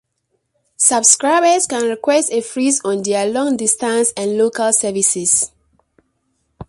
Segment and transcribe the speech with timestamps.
[0.79, 5.51] Subscribers can request a "freeze" on their long distance and local services.